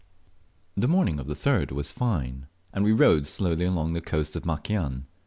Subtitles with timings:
[0.75, 4.41] The morning of the 3d was fine, and we rowed slowly along the coast of
[4.47, 5.03] Makian.